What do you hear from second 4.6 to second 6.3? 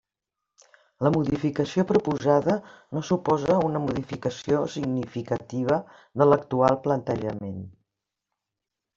significativa de